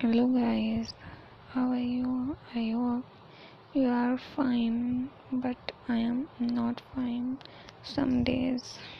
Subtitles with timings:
[0.00, 0.94] hello guys.
[1.50, 2.36] How are you?
[2.54, 3.04] I hope
[3.72, 5.56] you are fine but
[5.88, 7.38] i am not fine
[7.82, 8.78] some days.